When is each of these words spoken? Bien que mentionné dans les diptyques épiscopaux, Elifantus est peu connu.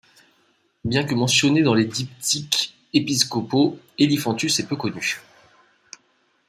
Bien 0.83 1.03
que 1.03 1.13
mentionné 1.13 1.61
dans 1.61 1.75
les 1.75 1.85
diptyques 1.85 2.75
épiscopaux, 2.91 3.77
Elifantus 3.99 4.59
est 4.59 4.65
peu 4.67 4.75
connu. 4.75 5.21